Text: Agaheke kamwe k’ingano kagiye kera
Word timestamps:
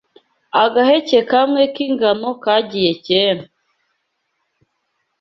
Agaheke 0.63 1.19
kamwe 1.31 1.61
k’ingano 1.73 2.29
kagiye 2.43 2.91
kera 3.05 3.43